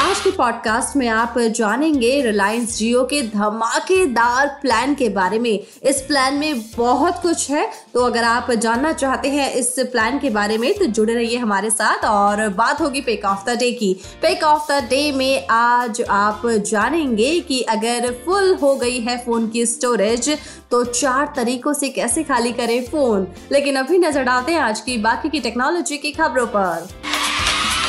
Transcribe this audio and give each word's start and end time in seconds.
आज 0.00 0.20
के 0.20 0.30
पॉडकास्ट 0.30 0.94
में 0.96 1.06
आप 1.08 1.34
जानेंगे 1.56 2.10
रिलायंस 2.22 2.76
जियो 2.76 3.02
के 3.04 3.20
धमाकेदार 3.22 4.46
प्लान 4.62 4.94
के 4.94 5.08
बारे 5.08 5.38
में। 5.38 5.50
इस 5.82 6.00
प्लान 6.00 6.34
में 6.34 6.60
बहुत 6.76 7.20
कुछ 7.22 7.50
है 7.50 7.66
तो 7.94 8.04
अगर 8.04 8.24
आप 8.24 8.50
जानना 8.52 8.92
चाहते 8.92 9.28
हैं 9.28 9.50
इस 9.54 9.74
प्लान 9.92 10.18
के 10.18 10.30
बारे 10.30 10.56
में 10.58 10.72
तो 10.78 10.86
जुड़े 10.88 11.14
रहिए 11.14 11.38
हमारे 11.38 11.70
साथ 11.70 12.04
और 12.04 12.48
बात 12.54 12.80
होगी 12.80 13.00
पेक 13.00 13.24
ऑफ़ 13.24 13.44
द 13.46 13.58
डे 13.58 13.70
की। 13.72 13.92
पेक 14.22 14.44
ऑफ़ 14.44 14.72
द 14.72 14.80
डे 14.90 15.10
में 15.12 15.46
आज 15.50 16.00
आप 16.10 16.46
जानेंगे 16.46 17.38
कि 17.40 17.60
अगर 17.70 18.10
फुल 18.24 18.54
हो 18.62 18.74
गई 18.76 18.98
है 19.00 19.18
फ़ोन 19.24 19.48
की 19.48 19.66
स्टोरेज 19.66 20.30
तो 20.70 20.82
चार 20.84 21.32
तरीकों 21.36 21.72
से 21.72 21.88
कैसे 21.90 22.22
खाली 22.22 22.52
करें 22.52 22.82
फ़ोन 22.86 23.26
लेकिन 23.52 23.76
अभी 23.76 23.98
नज़र 23.98 24.24
डालते 24.24 24.52
हैं 24.52 24.60
आज 24.60 24.80
की 24.80 24.96
बाकी 25.00 25.28
की 25.28 25.40
टेक्नोलॉजी 25.40 25.98
की 25.98 26.12
खबरों 26.12 26.46
पर। 26.46 26.88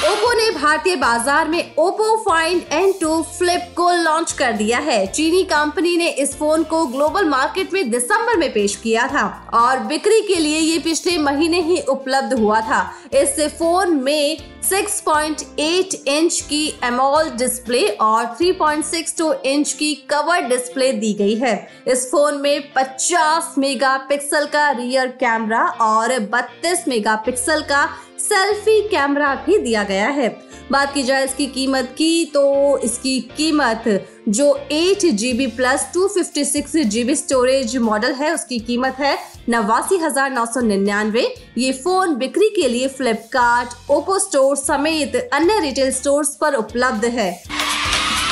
ओप्पो 0.02 0.32
ने 0.34 0.50
भारतीय 0.52 0.96
बाज़ार 0.96 1.48
में 1.48 1.76
Oppo 1.80 2.16
find 2.24 2.62
N 2.74 2.94
two 3.02 3.22
flip 3.24 3.68
को 3.78 3.92
लॉन्च 3.94 4.32
कर 4.32 4.54
दिया 4.54 4.80
है। 4.80 5.06
चीनी 5.08 5.44
कंपनी 5.44 5.96
ने 5.98 6.08
इस 6.24 6.34
फ़ोन 6.38 6.64
को 6.64 6.86
ग्लोबल 6.86 7.26
मार्केट 7.26 7.74
में 7.74 7.90
दिसंबर 7.92 8.38
में 8.38 8.52
पेश 8.54 8.76
किया 8.76 9.08
था 9.08 9.26
और 9.54 9.80
बिक्री 9.84 10.22
के 10.28 10.40
लिए 10.40 10.60
ये 10.60 10.80
पिछले 10.80 11.18
महीने 11.20 11.62
ही 11.62 11.80
उपलब्ध 11.90 12.34
हुआ 12.40 12.62
था। 12.62 12.82
इस 13.14 13.40
फ़ोन 13.60 13.96
में 13.96 14.38
6.8 14.64 15.96
इंच 16.08 16.42
की 16.42 16.66
एमोल 16.84 17.30
डिस्प्ले 17.38 17.88
और 18.02 18.36
3.62 18.42 19.34
इंच 19.46 19.74
की 19.74 19.94
कवर 20.10 20.48
डिस्प्ले 20.50 20.92
दी 20.94 21.14
गई 21.14 21.36
है। 21.38 21.56
इस 21.88 22.12
फ़ोन 22.12 22.42
में 22.42 22.72
50 22.74 23.58
मेगापिक्सल 23.58 24.46
का 24.46 24.70
रियर 24.72 25.18
कैमरा 25.20 25.66
और 25.82 26.20
32 26.30 26.88
मेगापिक्सल 26.88 27.62
का 27.64 27.90
सेल्फी 28.32 28.82
कैमरा 28.90 29.34
भी 29.46 29.58
दिया 29.60 29.84
गया 29.84 30.08
है। 30.10 30.30
बात 30.72 30.94
की 30.94 31.02
जाए 31.04 31.24
इसकी 31.26 31.46
कीमत 31.48 31.94
की 31.98 32.26
तो 32.26 32.78
इसकी 32.80 33.20
कीमत 33.38 33.84
जो 34.30 34.46
eight 34.72 35.06
G 35.14 35.32
B 35.34 35.48
plus 35.50 35.86
two 35.94 36.08
fifty 36.08 36.46
six 36.46 36.76
G 36.88 37.04
B 37.04 37.16
storage 37.16 37.76
model 37.80 38.14
है, 38.14 38.34
उसकी 38.34 38.60
कीमत 38.62 39.00
है 39.00 39.18
नवासी 39.50 39.98
हज़ार 39.98 40.32
नौ 40.32 40.46
सौ 40.46 40.62
निन्यानवे। 40.62 41.28
ये 41.58 41.72
फ़ोन 41.74 42.16
बिक्री 42.16 42.50
के 42.56 42.68
लिए 42.68 42.88
फ्लिपकार्ट 42.90 43.92
ओप्पो 43.92 44.20
स्टोर 44.20 44.56
समेत 44.58 45.16
अन्य 45.34 45.60
रिटेल 45.62 45.92
स्टोर्स 45.92 46.36
पर 46.36 46.56
उपलब्ध 46.56 47.06
है। 47.08 47.61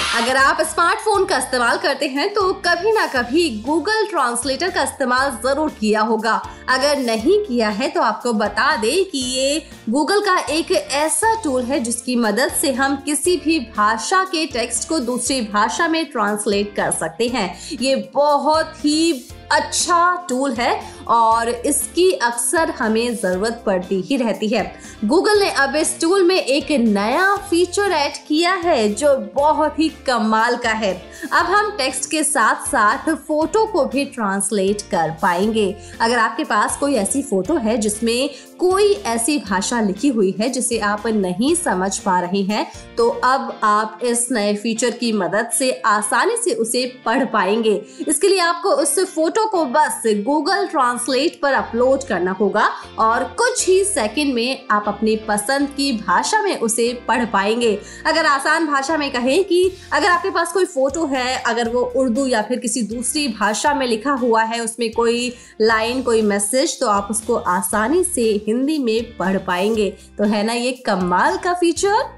अगर 0.10 0.38
आप 0.38 0.62
स्मार्टफ़ोन 0.62 1.26
का 1.26 1.38
इस्तेमाल 1.38 1.78
करते 1.78 2.08
हैं 2.08 2.28
तो 2.34 2.52
कभी 2.66 2.92
ना 2.92 3.06
कभी 3.08 3.50
गूगल 3.62 4.06
ट्रांसलेटर 4.06 4.70
का 4.72 4.84
इस्तेमाल 4.84 5.32
ज़रूर 5.44 5.70
किया 5.70 6.02
होगा। 6.02 6.34
अगर 6.70 6.98
नहीं 6.98 7.38
किया 7.46 7.70
है 7.70 7.90
तो 7.90 8.02
आपको 8.02 8.34
बता 8.34 8.76
दे 8.78 8.92
कि 9.04 9.20
ये 9.20 9.62
गूगल 9.90 10.22
का 10.22 10.38
एक 10.50 10.72
ऐसा 10.72 11.34
टूल 11.44 11.64
है, 11.64 11.80
जिसकी 11.80 12.16
मदद 12.18 12.52
से 12.52 12.72
हम 12.74 12.96
किसी 13.06 13.36
भी 13.38 13.60
भाषा 13.70 14.24
के 14.26 14.46
टेक्स्ट 14.48 14.90
को 14.90 15.00
दूसरी 15.02 15.42
भाषा 15.44 15.88
में 15.88 16.06
ट्रांसलेट 16.06 16.76
कर 16.76 16.92
सकते 16.92 17.28
हैं। 17.28 17.50
ये 17.74 17.96
बहुत 18.16 18.74
ही 18.76 19.14
अच्छा 19.52 20.16
टूल 20.30 20.54
है 20.54 20.80
और 21.08 21.50
इसकी 21.50 22.12
अक्सर 22.14 22.70
हमें 22.70 23.16
ज़रूरत 23.16 23.62
पड़ती 23.66 24.00
ही 24.02 24.18
रहती 24.18 24.48
है। 24.48 24.64
गूगल 25.06 25.40
ने 25.40 25.50
अब 25.52 25.76
इस 25.76 26.00
टूल 26.02 26.24
में 26.24 26.36
एक 26.36 26.72
नया 26.80 27.36
फीचर 27.50 27.92
ऐड 27.92 28.18
किया 28.28 28.54
है 28.56 28.88
जो 28.94 29.16
बहुत 29.36 29.80
ही 29.80 29.90
कमाल 30.08 30.56
का 30.56 30.72
है। 30.72 30.94
अब 31.34 31.46
हम 31.46 31.72
टेक्स्ट 31.78 32.10
के 32.12 32.24
साथ 32.24 32.68
साथ 32.68 33.10
फ़ोटो 33.18 33.66
को 33.66 33.86
भी 33.86 34.06
ट्रांसलेट 34.06 34.82
कर 34.92 35.12
पाएँगे। 35.22 35.76
अगर 36.02 36.20
आपके 36.20 36.44
पास 36.44 36.78
कोई 36.78 36.96
ऐसी 36.96 37.22
फ़ोटो 37.22 37.58
है 37.58 37.78
जिसमें 37.78 38.30
कोई 38.60 38.92
ऐसी 39.08 39.38
भाषा 39.40 39.80
लिखी 39.82 40.08
हुई 40.08 40.34
है 40.40 40.50
जिसे 40.50 40.80
आप 40.80 41.08
नहीं 41.08 41.54
समझ 41.56 41.98
पा 41.98 42.20
रहे 42.20 42.42
हैं 42.44 42.66
तो 42.98 43.08
अब 43.10 43.60
आप 43.64 44.00
इस 44.04 44.28
नए 44.32 44.56
फीचर 44.56 44.90
की 44.92 45.12
मदद 45.12 45.50
से 45.50 45.72
आसानी 45.86 46.36
से 46.38 46.54
उसे 46.54 46.86
पढ़ 47.06 47.24
पाएँगे। 47.26 47.74
इसके 48.08 48.28
लिए 48.28 48.40
आपको 48.40 48.72
उस 48.72 49.00
फ़ोटो 49.06 49.46
को 49.46 49.64
बस 49.66 50.02
गूगल 50.26 50.68
ट्रांसलेट 50.68 51.40
पर 51.42 51.54
अपलोड 51.54 52.04
करना 52.04 52.32
होगा 52.32 52.68
और 53.00 53.24
कुछ 53.38 53.68
ही 53.68 53.84
सेकंड 53.84 54.34
में 54.34 54.68
आप 54.72 54.86
अपनी 54.88 55.16
पसंद 55.28 55.70
की 55.70 55.92
भाषा 55.98 56.42
में 56.42 56.60
उसे 56.60 56.92
पढ़ 57.08 57.26
पाएँगे। 57.26 57.74
अगर 58.06 58.26
आसान 58.26 58.68
भाषा 58.68 58.98
में 58.98 59.10
कहें 59.12 59.44
कि 59.44 59.72
अगर 59.94 60.08
आपके 60.08 60.30
पास 60.30 60.54
कोई 60.54 60.66
फ़ोटो 60.66 61.06
है, 61.06 61.38
अगर 61.38 61.70
वो 61.70 61.82
उर्दू 61.96 62.26
या 62.26 62.42
फिर 62.42 62.60
किसी 62.60 62.82
दूसरी 62.84 63.28
भाषा 63.30 63.74
में 63.74 63.86
लिखा 63.88 64.14
हुआ 64.16 64.44
है, 64.44 64.60
उसमें 64.60 64.92
कोई 64.92 65.34
लाइन 65.62 66.02
कोई 66.02 66.22
मैसेज 66.22 66.80
तो 66.80 66.88
आप 66.88 67.08
उसको 67.12 67.36
आसानी 67.36 68.04
से 68.04 68.34
हिंदी 68.50 68.78
में 68.80 69.18
पढ़ 69.18 69.38
पाएँगे। 69.48 69.90
तो 70.18 70.24
है 70.26 70.44
ना 70.44 70.54
ये 70.56 70.72
कमाल 70.86 71.38
का 71.38 71.54
फीचर 71.56 72.18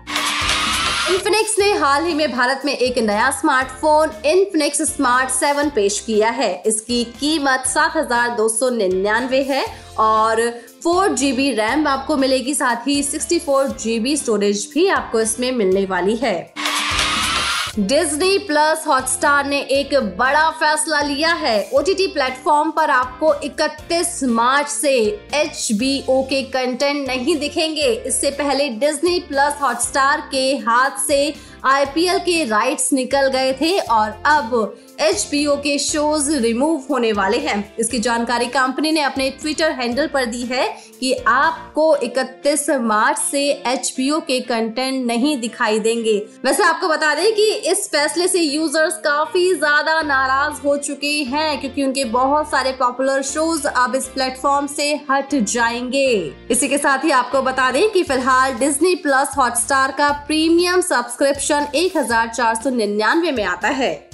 इन्फिनिक्स 1.12 1.56
ने 1.59 1.72
हाल 1.74 2.03
ही 2.06 2.14
में 2.14 2.31
भारत 2.31 2.62
में 2.66 2.74
एक 2.74 2.97
नया 3.00 3.30
स्मार्टफ़ोन 3.31 4.09
इन्फिनिक्स 4.25 4.81
स्मार्ट 4.86 5.30
7 5.31 5.72
पेश 5.75 6.00
किया 6.00 6.30
है। 6.30 6.52
इसकी 6.66 7.03
कीमत 7.19 7.64
सात 7.68 7.97
हज़ार 7.97 8.36
दो 8.38 8.47
सौ 8.50 8.69
निन्यानवे 8.69 9.42
है 9.44 9.66
और 10.00 10.50
फोर 10.84 11.14
जीबी 11.16 11.52
रैम 11.52 11.88
आपको 11.88 12.18
मिलेगी, 12.18 12.53
साथ 12.53 12.88
ही 12.88 13.02
सिक्सटी 13.03 13.40
फोर 13.40 13.68
जीबी 13.80 14.16
स्टोरेज 14.18 14.69
भी 14.74 14.88
आपको 14.90 15.19
इसमें 15.22 15.52
मिलने 15.52 15.86
वाली 15.86 16.16
है। 16.16 16.53
डिज्नी 17.79 18.37
प्लस 18.37 18.83
हॉटस्टार 18.87 19.45
ने 19.45 19.59
एक 19.61 19.93
बड़ा 20.17 20.49
फैसला 20.49 20.99
लिया 21.01 21.33
है। 21.33 21.69
ओटीटी 21.73 22.07
प्लेटफॉर्म 22.07 22.71
पर 22.71 22.89
आपको 22.89 23.33
31 23.43 24.23
मार्च 24.23 24.67
से 24.67 24.95
HBO 25.35 26.23
के 26.29 26.41
कंटेंट 26.43 27.07
नहीं 27.07 27.35
दिखेंगे। 27.37 27.87
इससे 28.07 28.31
पहले 28.31 28.67
डिज्नी 28.69 29.19
प्लस 29.19 29.55
हॉटस्टार 29.61 30.21
के 30.31 30.43
हाथ 30.57 30.97
से 31.07 31.33
आईपीएल 31.63 32.17
के 32.19 32.44
राइट्स 32.44 32.91
निकल 32.94 33.27
गए 33.27 33.51
थे 33.53 33.77
और 33.79 34.09
अब 34.25 34.77
एच 34.99 35.29
के 35.33 35.77
शोज़ 35.79 36.31
रिमूव 36.31 36.83
होने 36.89 37.11
वाले 37.13 37.38
हैं। 37.38 37.75
इसकी 37.79 37.99
जानकारी 37.99 38.45
कंपनी 38.45 38.91
ने 38.91 39.01
अपने 39.01 39.29
ट्विटर 39.31 39.71
हैंडल 39.71 40.07
पर 40.07 40.25
दी 40.25 40.41
है 40.41 40.67
कि 41.00 41.13
आपको 41.27 41.95
31 41.97 42.69
मार्च 42.81 43.17
से 43.17 43.41
एच 43.67 43.94
के 44.00 44.39
कंटेंट 44.39 45.05
नहीं 45.05 45.39
दिखाई 45.41 45.79
देंगे। 45.79 46.17
वैसे 46.45 46.63
आपको 46.63 46.88
बता 46.89 47.13
दें 47.16 47.33
कि 47.35 47.45
इस 47.71 47.88
फैसले 47.88 48.27
से 48.27 48.39
यूज़र्स 48.39 48.97
काफ़ी 48.97 49.53
ज़्यादा 49.53 50.01
नाराज़ 50.01 50.61
हो 50.61 50.75
चुके 50.77 51.13
हैं 51.23 51.59
क्योंकि 51.61 51.83
उनके 51.83 52.03
बहुत 52.05 52.50
सारे 52.51 52.71
पॉपुलर 52.71 53.21
शोज़ 53.23 53.67
अब 53.67 53.95
इस 53.95 54.07
प्लेटफॉर्म 54.07 54.67
से 54.67 54.94
हट 55.11 55.35
जाएँगे। 55.35 56.11
इसी 56.51 56.67
के 56.67 56.77
साथ 56.77 57.05
ही 57.05 57.11
आपको 57.11 57.41
बता 57.41 57.71
दें 57.71 57.89
कि 57.91 58.03
फ़िलहाल 58.03 58.53
डिज्नी 58.53 58.95
प्लस 58.97 59.38
हॉटस्टार 59.38 59.91
का 59.91 60.11
प्रीमियम 60.27 60.81
सब्सक्रिप्शन 60.81 61.50
एक 61.51 61.97
सौ 62.56 62.69
निन्यानवे 62.69 63.31
में 63.31 63.44
आता 63.44 63.67
है। 63.67 64.09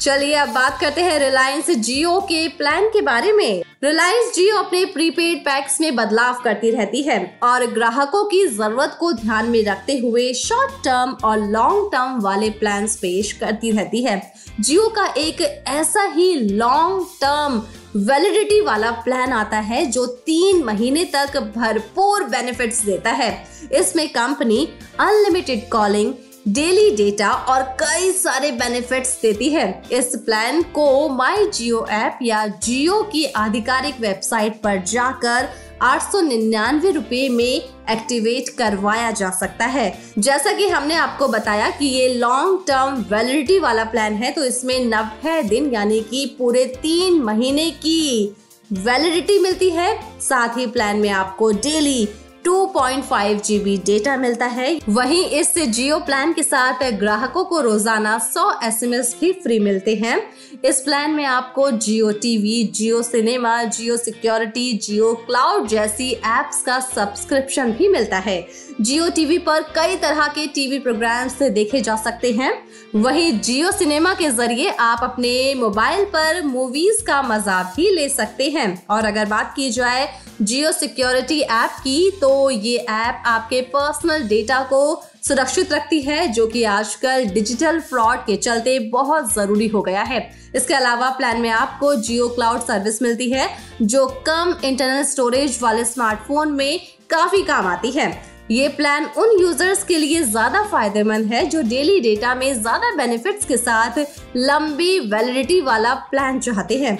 चलिए 0.00 0.34
अब 0.34 0.48
बात 0.48 0.80
करते 0.80 1.00
हैं 1.00 1.18
रिलायंस 1.18 1.70
जियो 1.70 2.20
के 2.20 2.48
प्लान 2.48 2.88
के 2.88 3.00
बारे 3.00 3.32
में। 3.32 3.62
रिलायंस 3.84 4.34
जियो 4.34 4.56
अपने 4.56 4.84
प्रीपेड 4.84 5.38
पैक्स 5.38 5.80
में 5.80 5.96
बदलाव 5.96 6.40
करती 6.44 6.70
रहती 6.70 7.02
है 7.02 7.38
और 7.42 7.66
ग्राहकों 7.66 8.24
की 8.24 8.46
ज़रूरत 8.46 8.96
को 9.00 9.12
ध्यान 9.12 9.48
में 9.48 9.64
रखते 9.64 9.98
हुए 9.98 10.32
शॉर्ट 10.34 10.70
टर्म 10.84 11.16
और 11.24 11.38
लॉन्ग 11.38 11.90
टर्म 11.92 12.20
वाले 12.20 12.50
प्लान 12.50 12.86
पेश 12.86 13.32
करती 13.32 13.70
रहती 13.70 14.02
है। 14.04 14.32
जियो 14.60 14.88
का 14.88 15.06
एक 15.06 15.40
ऐसा 15.66 16.02
ही 16.02 16.34
लॉन्ग 16.34 17.06
टर्म 17.20 17.62
वैलिडिटी 17.96 18.60
वाला 18.60 18.90
प्लान 18.90 19.32
आता 19.32 19.58
है 19.58 19.84
जो 19.86 20.04
तीन 20.26 20.62
महीने 20.64 21.04
तक 21.04 21.36
भरपूर 21.56 22.24
बेनिफिट्स 22.24 22.84
देता 22.84 23.10
है। 23.10 23.30
इसमें 23.72 24.08
company 24.08 24.68
unlimited 25.00 25.68
calling 25.68 26.12
daily 26.48 26.90
data 26.96 27.30
और 27.30 27.62
कई 27.80 28.10
सारे 28.12 28.50
बेनिफिट्स 28.52 29.20
देती 29.22 29.48
है। 29.48 29.82
इस 29.92 30.14
प्लान 30.16 30.62
को 30.74 31.08
माई 31.08 31.46
जियो 31.46 31.84
ऐप 31.86 32.18
या 32.22 32.46
जियो 32.46 33.02
की 33.02 33.24
आधिकारिक 33.36 34.00
वेबसाइट 34.00 34.60
पर 34.62 34.82
जाकर 34.84 35.48
आठ 35.82 36.02
सौ 36.02 36.20
में 36.22 37.62
एक्टिवेट 37.90 38.48
करवाया 38.48 39.10
जा 39.10 39.30
सकता 39.30 39.64
है। 39.64 39.86
जैसा 40.18 40.52
कि 40.52 40.68
हमने 40.68 40.94
आपको 40.94 41.28
बताया 41.28 41.68
कि 41.70 41.86
ये 41.86 42.08
लॉन्ग 42.14 42.64
टर्म 42.68 43.04
वैलिडिटी 43.10 43.58
वाला 43.58 43.84
प्लान 43.84 44.14
है 44.14 44.30
तो 44.32 44.44
इसमें 44.44 44.78
नब्बे 44.84 45.42
दिन, 45.42 45.72
यानी 45.72 46.00
कि 46.00 46.24
पूरे 46.38 46.64
तीन 46.82 47.22
महीने 47.22 47.70
की 47.70 48.34
वैलिडिटी 48.72 49.38
मिलती 49.38 49.70
है। 49.70 50.20
साथ 50.20 50.56
ही 50.58 50.66
प्लान 50.66 50.96
में 50.96 51.10
आपको 51.10 51.50
डेली 51.52 52.08
2.5 52.46 53.40
जीबी 53.44 53.76
डेटा 53.76 54.16
मिलता 54.16 54.46
है। 54.46 54.78
वहीं 54.88 55.24
इस 55.30 55.58
जियो 55.58 55.98
प्लान 55.98 56.32
के 56.32 56.42
साथ 56.42 56.82
ग्राहकों 56.92 57.44
को 57.44 57.60
रोज़ाना 57.60 58.18
100 58.18 58.44
एसएमएस 58.64 59.16
भी 59.20 59.32
फ्री 59.32 59.58
मिलते 59.58 59.94
हैं। 59.94 60.20
इस 60.64 60.80
प्लान 60.80 61.10
में 61.10 61.24
आपको 61.24 61.70
Jio 61.70 62.10
TV, 62.12 62.62
Jio 62.64 63.02
cinema, 63.02 63.62
Jio 63.62 63.96
security, 63.96 64.72
Jio 64.78 65.12
cloud 65.26 65.66
जैसी 65.66 66.10
एप्स 66.10 66.62
का 66.62 66.78
सब्सक्रिप्शन 66.80 67.72
भी 67.72 67.88
मिलता 67.88 68.18
है। 68.18 68.40
जियो 68.80 69.08
टीवी 69.10 69.36
पर 69.38 69.62
कई 69.76 69.96
तरह 69.96 70.26
के 70.28 70.46
टीवी 70.46 70.78
प्रोग्राम्स 70.78 71.42
देखे 71.42 71.80
जा 71.80 71.94
सकते 71.96 72.32
हैं। 72.32 72.52
वहीं 72.94 73.38
जियो 73.40 73.70
सिनेमा 73.72 74.12
के 74.14 74.28
ज़रिए 74.30 74.70
आप 74.70 75.00
अपने 75.02 75.54
मोबाइल 75.54 76.04
पर 76.04 76.42
मूवीज़ 76.42 77.02
का 77.04 77.20
मज़ा 77.22 77.62
भी 77.76 77.88
ले 77.90 78.08
सकते 78.08 78.48
हैं। 78.50 78.86
और 78.90 79.04
अगर 79.04 79.26
बात 79.26 79.52
की 79.56 79.70
जाए 79.70 80.08
जियो 80.42 80.72
सिक्योरिटी 80.72 81.40
ऐप 81.40 81.78
की 81.78 82.10
तो 82.20 82.50
ये 82.50 82.76
ऐप 82.78 83.22
आपके 83.26 83.60
पर्सनल 83.72 84.28
डेटा 84.28 84.62
को 84.64 85.02
सुरक्षित 85.22 85.72
रखती 85.72 86.02
है, 86.02 86.26
जो 86.28 86.46
कि 86.46 86.64
आजकल 86.64 87.24
डिजिटल 87.24 87.80
फ्रॉड 87.80 88.18
के 88.18 88.36
चलते 88.36 88.78
बहुत 88.90 89.34
ज़रूरी 89.34 89.68
हो 89.68 89.82
गया 89.82 90.02
है। 90.02 90.20
इसके 90.54 90.74
अलावा 90.74 91.10
प्लान 91.10 91.40
में 91.40 91.50
आपको 91.50 91.94
जियो 91.96 92.28
क्लाउड 92.28 92.60
सर्विस 92.60 93.02
मिलती 93.02 93.30
है, 93.30 93.48
जो 93.82 94.06
कम 94.26 94.54
इंटरनल 94.64 95.02
स्टोरेज 95.06 95.58
वाले 95.62 95.84
स्मार्टफ़ोन 95.86 96.52
में 96.52 96.80
काफ़ी 97.10 97.42
काम 97.42 97.66
आती 97.66 97.90
है। 97.90 98.35
ये 98.50 98.66
प्लान 98.68 99.04
उन 99.18 99.30
यूज़र्स 99.40 99.82
के 99.84 99.96
लिए 99.98 100.22
ज़्यादा 100.22 100.62
फ़ायदेमंद 100.62 101.32
है 101.32 101.44
जो 101.46 101.62
डेली 101.62 101.98
डेटा 102.00 102.34
में 102.34 102.52
ज़्यादा 102.54 102.94
बेनिफिट्स 102.96 103.44
के 103.44 103.56
साथ 103.56 103.98
लंबी 104.36 104.98
वैलिडिटी 105.08 105.60
वाला 105.60 105.94
प्लान 106.10 106.38
चाहते 106.40 106.76
हैं। 106.78 106.98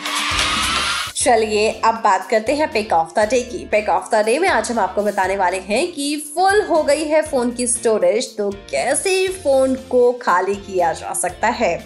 चलिए, 1.16 1.70
अब 1.74 1.94
बात 1.94 2.26
करते 2.30 2.54
हैं 2.54 2.70
पिक 2.72 2.92
ऑफ़ 2.92 3.12
द 3.18 3.28
डे 3.30 3.40
की। 3.42 3.64
पिक 3.66 3.88
ऑफ़ 3.88 4.08
द 4.14 4.24
डे 4.24 4.38
में 4.38 4.48
आज 4.48 4.70
हम 4.70 4.78
आपको 4.78 5.02
बताने 5.02 5.36
वाले 5.36 5.58
हैं 5.58 5.86
कि 5.92 6.16
फुल 6.34 6.60
हो 6.62 6.82
गई 6.82 7.04
है 7.04 7.22
फ़ोन 7.22 7.50
की 7.50 7.66
स्टोरेज 7.66 8.36
तो 8.36 8.50
कैसे 8.70 9.26
फ़ोन 9.34 9.74
को 9.90 10.10
खाली 10.22 10.54
किया 10.56 10.92
जा 10.92 11.12
सकता 11.12 11.48
है? 11.50 11.76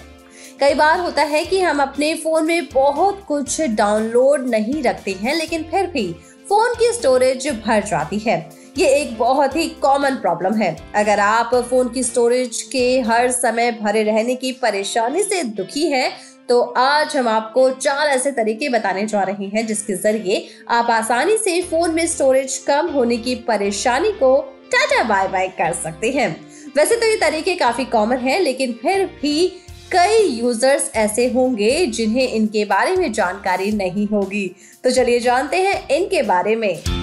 कई 0.60 0.74
बार 0.74 1.00
होता 1.00 1.22
है 1.24 1.44
कि 1.44 1.60
हम 1.60 1.82
अपने 1.82 2.14
फ़ोन 2.14 2.46
में 2.46 2.68
बहुत 2.68 3.22
कुछ 3.28 3.60
डाउनलोड 3.60 4.48
नहीं 4.48 4.82
रखते 4.82 5.12
हैं, 5.12 5.34
लेकिन 5.34 5.62
फिर 5.70 5.86
भी 5.86 6.06
फ़ोन 6.48 6.74
की 6.74 6.92
स्टोरेज 6.92 7.48
भर 7.66 7.84
जाती 7.84 8.18
है। 8.18 8.38
ये 8.78 8.88
एक 8.94 9.16
बहुत 9.18 9.56
ही 9.56 9.66
कॉमन 9.82 10.16
प्रॉब्लम 10.16 10.54
है। 10.54 10.76
अगर 10.94 11.20
आप 11.20 11.54
फ़ोन 11.70 11.88
की 11.88 12.02
स्टोरेज 12.02 12.60
के 12.62 13.00
हर 13.00 13.30
समय 13.30 13.70
भरे 13.72 14.02
रहने 14.02 14.34
की 14.34 14.52
परेशानी 14.52 15.22
से 15.22 15.42
दुखी 15.42 15.86
हैं 15.86 16.10
तो 16.48 16.60
आज 16.60 17.16
हम 17.16 17.28
आपको 17.28 17.68
चार 17.70 18.08
ऐसे 18.08 18.30
तरीके 18.32 18.68
बताने 18.68 19.06
जा 19.06 19.22
रहे 19.22 19.46
हैं 19.46 19.66
जिसके 19.66 19.94
ज़रिए 19.94 20.46
आप 20.68 20.90
आसानी 20.90 21.36
से 21.36 21.60
फ़ोन 21.62 21.94
में 21.94 22.06
स्टोरेज 22.06 22.56
कम 22.58 22.88
होने 22.88 23.16
की 23.16 23.34
परेशानी 23.48 24.12
को 24.12 24.36
टाटा 24.72 25.02
बाय 25.04 25.28
बाय 25.28 25.48
कर 25.48 25.72
सकते 25.72 26.10
हैं। 26.10 26.28
वैसे 26.76 26.96
तो 26.96 27.06
ये 27.06 27.16
तरीके 27.16 27.54
काफ़ी 27.54 27.84
कॉमन 27.84 28.16
हैं, 28.16 28.40
लेकिन 28.40 28.72
फिर 28.82 29.04
भी 29.22 29.48
कई 29.92 30.26
यूज़र्स 30.28 30.90
ऐसे 30.96 31.26
होंगे 31.28 31.86
जिन्हें 31.86 32.28
इनके 32.28 32.64
बारे 32.64 32.96
में 32.96 33.12
जानकारी 33.12 33.70
नहीं 33.72 34.06
होगी। 34.08 34.46
तो 34.84 34.90
चलिए 34.90 35.20
जानते 35.20 35.56
हैं 35.56 35.88
इनके 35.88 36.22
बारे 36.22 36.56
में। 36.56 36.99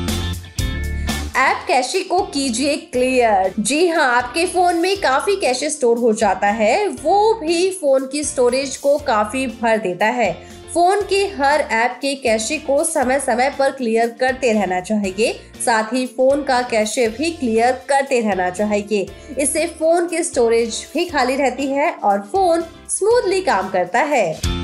ऐप 1.38 1.57
कैशे 1.68 2.01
को 2.04 2.19
कीजिए 2.24 2.75
क्लियर 2.94 3.54
जी 3.60 3.88
हाँ 3.88 4.06
आपके 4.16 4.45
फ़ोन 4.45 4.75
में 4.75 4.95
काफ़ी 5.01 5.36
कैशे 5.36 5.69
स्टोर 5.69 5.98
हो 5.98 6.13
जाता 6.13 6.48
है। 6.48 6.88
वो 6.88 7.34
भी 7.34 7.69
फ़ोन 7.72 8.07
की 8.07 8.24
स्टोरेज 8.24 8.75
को 8.78 8.98
काफ़ी 8.98 9.45
भर 9.62 9.78
देता 9.78 10.06
है। 10.06 10.31
फ़ोन 10.74 11.01
के 11.01 11.24
हर 11.36 11.62
ऐप 11.62 12.00
के 12.01 12.16
कैशे 12.16 12.57
को 12.57 12.84
समय 12.84 13.19
समय 13.19 13.56
पर 13.60 13.72
क्लियर 13.72 14.16
करते 14.19 14.54
रहना 14.54 14.80
चाहिए। 14.80 15.31
साथ 15.66 15.94
ही 15.94 16.06
फ़ोन 16.07 16.44
का 16.44 16.62
कैशे 16.62 17.07
भी 17.07 17.31
क्लियर 17.31 17.81
करते 17.90 18.22
रहना 18.22 18.50
चाहिए। 18.50 19.07
इससे 19.40 19.68
फ़ोन 19.80 20.07
की 20.07 20.24
स्टोरेज 20.24 20.86
भी 20.94 21.06
खाली 21.06 21.36
रहती 21.36 21.68
है 21.68 21.92
और 21.94 22.22
फ़ोन 22.22 22.63
स्मूथली 22.90 23.42
काम 23.42 23.69
करता 23.69 24.00
है। 24.00 24.56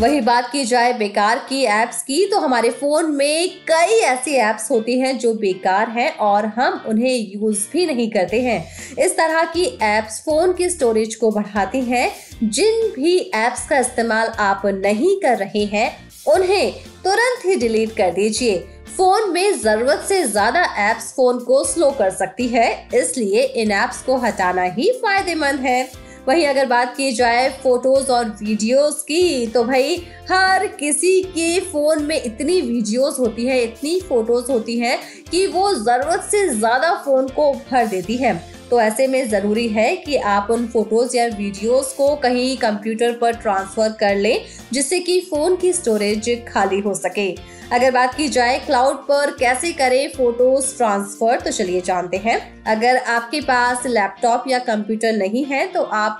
वही 0.00 0.20
बात 0.20 0.48
की 0.52 0.64
जाए 0.64 0.92
बेकार 0.92 1.38
की 1.48 1.60
एप्स 1.62 2.00
की 2.02 2.24
तो 2.26 2.38
हमारे 2.40 2.68
फ़ोन 2.70 3.10
में 3.14 3.48
कई 3.68 3.98
ऐसी 4.02 4.34
एप्स 4.40 4.70
होती 4.70 4.98
हैं 5.00 5.18
जो 5.18 5.32
बेकार 5.34 5.90
हैं 5.90 6.08
और 6.18 6.46
हम 6.56 6.80
उन्हें 6.88 7.14
यूज़ 7.14 7.66
भी 7.72 7.84
नहीं 7.86 8.08
करते 8.10 8.40
हैं। 8.42 8.94
इस 8.98 9.16
तरह 9.16 9.44
की 9.46 9.64
एप्स 9.82 10.20
फ़ोन 10.20 10.52
की 10.52 10.68
स्टोरेज 10.70 11.14
को 11.14 11.30
बढ़ाती 11.30 11.80
हैं। 11.82 12.10
जिन 12.42 12.90
भी 12.94 13.16
एप्स 13.18 13.68
का 13.68 13.78
इस्तेमाल 13.78 14.32
आप 14.40 14.62
नहीं 14.66 15.14
कर 15.20 15.36
रहे 15.38 15.64
हैं, 15.66 15.90
उन्हें 16.28 16.72
तुरंत 17.04 17.46
ही 17.46 17.56
डिलीट 17.58 17.96
कर 17.96 18.12
दीजिए। 18.12 18.58
फ़ोन 18.96 19.30
में 19.32 19.60
ज़रूरत 19.60 20.04
से 20.08 20.22
ज़्यादा 20.24 20.64
एप्स 20.90 21.12
फ़ोन 21.14 21.44
को 21.44 21.64
स्लो 21.66 21.90
कर 21.90 22.10
सकती 22.12 22.48
है, 22.48 22.88
इसलिए 22.94 23.42
इन 23.42 23.72
एप्स 23.74 24.02
को 24.02 24.16
हटाना 24.18 24.62
ही 24.62 24.92
फ़ायदेमंद 25.02 25.60
है। 25.60 26.09
वहीं 26.28 26.46
अगर 26.46 26.66
बात 26.66 26.94
की 26.96 27.10
जाए 27.12 27.48
फ़ोटोज़ 27.62 28.10
और 28.12 28.28
वीडियोस 28.42 29.02
की 29.02 29.46
तो 29.46 29.62
भाई 29.64 29.96
हर 30.30 30.66
किसी 30.80 31.20
के 31.24 31.58
फ़ोन 31.62 32.02
में 32.02 32.16
इतनी 32.16 32.60
वीडियोस 32.60 33.18
होती 33.18 33.46
है, 33.46 33.62
इतनी 33.62 34.00
फ़ोटोज़ 34.00 34.50
होती 34.52 34.78
है 34.78 34.98
कि 35.30 35.46
वो 35.46 35.72
ज़रूरत 35.74 36.28
से 36.30 36.46
ज़्यादा 36.48 36.94
फ़ोन 37.04 37.28
को 37.28 37.52
भर 37.70 37.86
देती 37.86 38.16
है। 38.16 38.34
तो 38.70 38.80
ऐसे 38.80 39.06
में 39.06 39.28
ज़रूरी 39.28 39.66
है 39.68 39.94
कि 39.96 40.16
आप 40.16 40.50
उन 40.50 40.66
फ़ोटोज़ 40.66 41.16
या 41.16 41.26
वीडियोस 41.28 41.92
को 41.92 42.14
कहीं 42.16 42.56
कंप्यूटर 42.56 43.12
पर 43.12 43.36
ट्रांसफ़र 43.36 43.92
कर 44.00 44.16
लें, 44.16 44.44
जिससे 44.72 45.00
कि 45.00 45.20
फ़ोन 45.20 45.56
की 45.56 45.72
स्टोरेज 45.72 46.28
खाली 46.48 46.80
हो 46.80 46.94
सके। 46.94 47.30
अगर 47.72 47.90
बात 47.90 48.14
की 48.14 48.28
जाए 48.28 48.58
क्लाउड 48.58 48.96
पर 49.08 49.30
कैसे 49.30 49.72
करें 49.72 50.08
फ़ोटोज़ 50.08 50.76
ट्रांसफ़र 50.76 51.40
तो 51.40 51.50
चलिए 51.50 51.80
जानते 51.80 52.16
हैं। 52.16 52.38
अगर 52.66 52.96
आपके 53.08 53.40
पास 53.40 53.86
लैपटॉप 53.86 54.44
या 54.48 54.58
कंप्यूटर 54.64 55.12
नहीं 55.12 55.44
है 55.44 55.66
तो 55.66 55.82
आप 55.82 56.18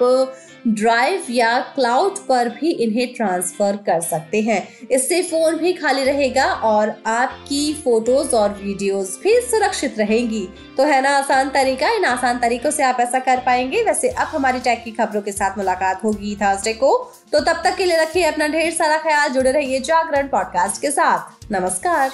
ड्राइव 0.68 1.22
या 1.30 1.58
क्लाउड 1.58 2.18
पर 2.18 2.48
भी 2.48 2.70
इन्हें 2.70 3.14
ट्रांसफ़र 3.14 3.76
कर 3.76 4.00
सकते 4.00 4.40
हैं। 4.40 4.68
इससे 4.90 5.22
फ़ोन 5.22 5.56
भी 5.56 5.72
खाली 5.72 6.04
रहेगा 6.04 6.44
और 6.44 7.02
आपकी 7.06 7.74
फ़ोटोज़ 7.74 8.36
और 8.36 8.50
वीडियोस 8.50 9.20
भी 9.22 9.40
सुरक्षित 9.40 9.98
रहेंगी। 9.98 10.48
तो 10.76 10.82
है 10.82 11.02
ना, 11.02 11.10
आसान 11.10 11.48
तरीका? 11.48 11.90
इन 11.90 12.04
आसान 12.04 12.38
तरीकों 12.38 12.70
से 12.70 12.82
आप 12.82 12.96
ऐसा 13.00 13.18
कर 13.18 13.36
पाएँगे। 13.36 13.82
वैसे 13.82 14.08
अब 14.08 14.26
हमारी 14.26 14.60
टैग 14.60 14.84
की 14.84 14.90
खबरों 14.90 15.22
के 15.22 15.32
साथ 15.32 15.58
मुलाकात 15.58 16.04
होगी 16.04 16.36
थर्सडे 16.36 16.72
को। 16.72 17.12
तो 17.32 17.40
तब 17.40 17.60
तक 17.64 17.76
के 17.76 17.84
लिए 17.84 18.00
रखिए 18.00 18.24
अपना 18.24 18.48
ढेर 18.48 18.72
सारा 18.72 18.96
ख्याल, 18.96 19.28
जुड़े 19.28 19.52
रहिए 19.52 19.80
जागरण 19.80 20.28
पॉडकास्ट 20.28 20.82
के 20.82 20.90
साथ। 20.90 21.52
नमस्कार। 21.52 22.10